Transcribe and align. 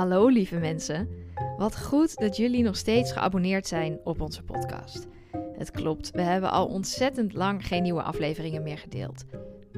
Hallo 0.00 0.28
lieve 0.28 0.56
mensen. 0.56 1.08
Wat 1.56 1.80
goed 1.80 2.16
dat 2.16 2.36
jullie 2.36 2.62
nog 2.62 2.76
steeds 2.76 3.12
geabonneerd 3.12 3.66
zijn 3.66 3.98
op 4.04 4.20
onze 4.20 4.42
podcast. 4.42 5.06
Het 5.56 5.70
klopt, 5.70 6.10
we 6.10 6.20
hebben 6.20 6.50
al 6.50 6.66
ontzettend 6.66 7.32
lang 7.32 7.66
geen 7.66 7.82
nieuwe 7.82 8.02
afleveringen 8.02 8.62
meer 8.62 8.78
gedeeld. 8.78 9.24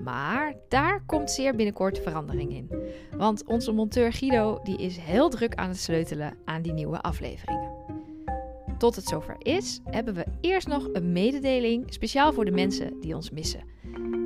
Maar 0.02 0.54
daar 0.68 1.02
komt 1.06 1.30
zeer 1.30 1.56
binnenkort 1.56 1.98
verandering 1.98 2.52
in. 2.54 2.70
Want 3.16 3.44
onze 3.44 3.72
monteur 3.72 4.12
Guido 4.12 4.60
die 4.62 4.78
is 4.78 4.96
heel 4.96 5.28
druk 5.28 5.54
aan 5.54 5.68
het 5.68 5.80
sleutelen 5.80 6.36
aan 6.44 6.62
die 6.62 6.72
nieuwe 6.72 7.00
afleveringen. 7.00 7.70
Tot 8.78 8.96
het 8.96 9.06
zover 9.06 9.36
is, 9.38 9.80
hebben 9.84 10.14
we 10.14 10.24
eerst 10.40 10.68
nog 10.68 10.88
een 10.92 11.12
mededeling 11.12 11.92
speciaal 11.92 12.32
voor 12.32 12.44
de 12.44 12.50
mensen 12.50 13.00
die 13.00 13.14
ons 13.14 13.30
missen. 13.30 13.64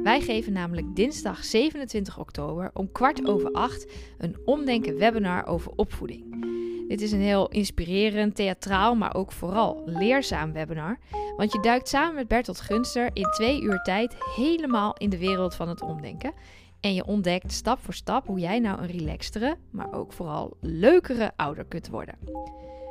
Wij 0.06 0.20
geven 0.20 0.52
namelijk 0.52 0.96
dinsdag 0.96 1.44
27 1.44 2.18
oktober 2.18 2.70
om 2.74 2.92
kwart 2.92 3.26
over 3.26 3.52
acht 3.52 3.86
een 4.18 4.36
omdenken 4.44 4.98
webinar 4.98 5.46
over 5.46 5.72
opvoeding. 5.76 6.46
Dit 6.88 7.00
is 7.00 7.12
een 7.12 7.20
heel 7.20 7.48
inspirerend, 7.48 8.34
theatraal, 8.34 8.94
maar 8.94 9.14
ook 9.14 9.32
vooral 9.32 9.82
leerzaam 9.86 10.52
webinar. 10.52 10.98
Want 11.36 11.52
je 11.52 11.60
duikt 11.60 11.88
samen 11.88 12.14
met 12.14 12.28
Bertolt 12.28 12.60
Gunster 12.60 13.10
in 13.12 13.30
twee 13.30 13.62
uur 13.62 13.82
tijd 13.82 14.16
helemaal 14.36 14.94
in 14.96 15.10
de 15.10 15.18
wereld 15.18 15.54
van 15.54 15.68
het 15.68 15.82
omdenken. 15.82 16.32
En 16.80 16.94
je 16.94 17.06
ontdekt 17.06 17.52
stap 17.52 17.78
voor 17.78 17.94
stap 17.94 18.26
hoe 18.26 18.38
jij 18.38 18.58
nou 18.58 18.80
een 18.80 18.98
relaxtere, 18.98 19.56
maar 19.70 19.92
ook 19.92 20.12
vooral 20.12 20.56
leukere 20.60 21.32
ouder 21.36 21.64
kunt 21.64 21.88
worden. 21.88 22.18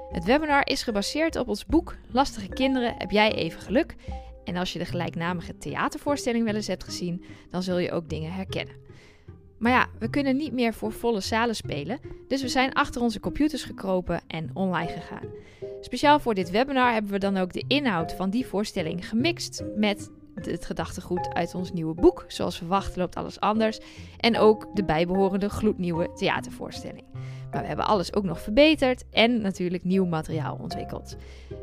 Het 0.10 0.24
webinar 0.24 0.68
is 0.68 0.84
gebaseerd 0.84 1.36
op 1.36 1.48
ons 1.48 1.66
boek 1.66 1.96
Lastige 2.12 2.48
kinderen 2.48 2.96
heb 2.98 3.12
jij 3.12 3.34
even 3.34 3.62
geluk. 3.62 3.96
En 4.45 4.55
als 4.55 4.73
je 4.73 4.80
de 4.80 4.85
gelijknamige 4.85 5.58
theatervoorstelling 5.58 6.45
wel 6.45 6.55
eens 6.55 6.67
hebt 6.67 6.84
gezien, 6.84 7.23
dan 7.49 7.63
zul 7.63 7.77
je 7.77 7.91
ook 7.91 8.09
dingen 8.09 8.31
herkennen. 8.31 8.76
Maar 9.58 9.71
ja, 9.71 9.88
we 9.99 10.09
kunnen 10.09 10.38
niet 10.38 10.54
meer 10.54 10.73
voor 10.73 10.91
volle 10.91 11.20
zalen 11.20 11.55
spelen, 11.55 11.99
dus 12.27 12.41
we 12.41 12.48
zijn 12.48 12.74
achter 12.74 13.02
onze 13.02 13.20
computers 13.20 13.63
gekropen 13.63 14.21
en 14.27 14.49
online 14.54 14.91
gegaan. 14.91 15.27
Speciaal 15.82 16.20
voor 16.20 16.34
dit 16.34 16.49
webinar 16.49 16.93
hebben 16.93 17.12
we 17.12 17.20
dan 17.20 17.37
ook 17.37 17.54
de 17.54 17.63
inhoud 17.68 18.13
van 18.13 18.29
die 18.29 18.46
voorstelling 18.46 19.10
gemixt 19.10 19.63
met 19.76 20.10
het 20.35 20.65
gedachtegoed 20.65 21.34
uit 21.34 21.55
ons 21.55 21.74
nieuwe 21.74 21.93
boek. 21.93 22.26
Zoals 22.27 22.57
verwacht 22.57 22.96
loopt 22.96 23.15
alles 23.15 23.40
anders. 23.40 23.80
En 24.18 24.37
ook 24.37 24.68
de 24.74 24.84
bijbehorende 24.84 25.49
gloednieuwe 25.49 26.13
theatervoorstelling. 26.13 27.04
Maar 27.56 27.64
we 27.64 27.70
hebben 27.70 27.88
alles 27.88 28.14
ook 28.14 28.24
nog 28.24 28.42
verbeterd 28.42 29.04
en 29.12 29.42
natuurlijk 29.42 29.84
nieuw 29.84 30.06
materiaal 30.06 30.58
ontwikkeld. 30.62 31.16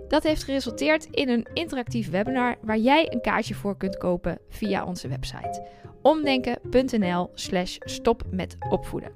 Dat 0.09 0.23
heeft 0.23 0.45
geresulteerd 0.45 1.05
in 1.05 1.29
een 1.29 1.47
interactief 1.55 2.11
webinar 2.11 2.57
waar 2.63 2.79
jij 2.79 3.13
een 3.13 3.21
kaartje 3.21 3.55
voor 3.55 3.77
kunt 3.77 3.97
kopen 3.97 4.39
via 4.49 4.85
onze 4.85 5.09
website 5.09 5.67
omdenken.nl/slash 6.03 7.77
stop 7.81 8.23
met 8.31 8.57
opvoeden. 8.69 9.11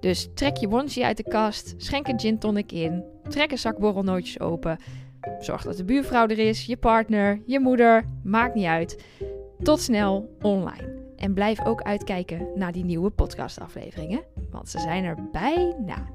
Dus 0.00 0.28
trek 0.34 0.56
je 0.56 0.70
onesie 0.70 1.04
uit 1.04 1.16
de 1.16 1.28
kast, 1.28 1.74
schenk 1.76 2.08
een 2.08 2.20
gin 2.20 2.38
tonic 2.38 2.72
in, 2.72 3.04
trek 3.28 3.50
een 3.50 3.58
zak 3.58 3.78
borrelnootjes 3.78 4.40
open, 4.40 4.78
zorg 5.40 5.62
dat 5.62 5.76
de 5.76 5.84
buurvrouw 5.84 6.26
er 6.26 6.38
is, 6.38 6.64
je 6.64 6.76
partner, 6.76 7.42
je 7.46 7.60
moeder, 7.60 8.04
maakt 8.22 8.54
niet 8.54 8.66
uit. 8.66 9.04
Tot 9.62 9.80
snel 9.80 10.36
online. 10.42 11.07
En 11.18 11.34
blijf 11.34 11.64
ook 11.64 11.82
uitkijken 11.82 12.46
naar 12.54 12.72
die 12.72 12.84
nieuwe 12.84 13.10
podcastafleveringen, 13.10 14.22
want 14.50 14.68
ze 14.68 14.78
zijn 14.78 15.04
er 15.04 15.16
bijna. 15.32 16.06